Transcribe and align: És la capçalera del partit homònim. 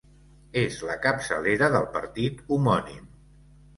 És 0.61 0.77
la 0.91 0.95
capçalera 1.03 1.69
del 1.75 1.85
partit 1.99 2.43
homònim. 2.57 3.05